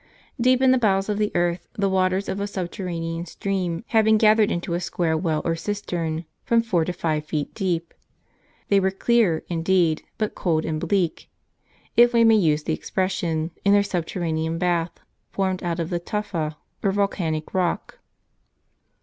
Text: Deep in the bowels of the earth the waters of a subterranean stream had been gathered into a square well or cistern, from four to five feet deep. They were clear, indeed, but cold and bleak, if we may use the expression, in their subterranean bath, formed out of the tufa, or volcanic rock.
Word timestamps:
Deep 0.41 0.63
in 0.63 0.71
the 0.71 0.79
bowels 0.79 1.09
of 1.09 1.19
the 1.19 1.31
earth 1.35 1.67
the 1.73 1.87
waters 1.87 2.27
of 2.27 2.39
a 2.39 2.47
subterranean 2.47 3.23
stream 3.27 3.83
had 3.89 4.03
been 4.03 4.17
gathered 4.17 4.49
into 4.49 4.73
a 4.73 4.79
square 4.79 5.15
well 5.15 5.43
or 5.45 5.55
cistern, 5.55 6.25
from 6.43 6.63
four 6.63 6.83
to 6.83 6.91
five 6.91 7.23
feet 7.23 7.53
deep. 7.53 7.93
They 8.69 8.79
were 8.79 8.89
clear, 8.89 9.43
indeed, 9.47 10.01
but 10.17 10.33
cold 10.33 10.65
and 10.65 10.79
bleak, 10.81 11.29
if 11.95 12.13
we 12.13 12.23
may 12.23 12.33
use 12.37 12.63
the 12.63 12.73
expression, 12.73 13.51
in 13.63 13.73
their 13.73 13.83
subterranean 13.83 14.57
bath, 14.57 14.99
formed 15.29 15.61
out 15.61 15.79
of 15.79 15.91
the 15.91 15.99
tufa, 15.99 16.57
or 16.81 16.91
volcanic 16.91 17.53
rock. 17.53 17.99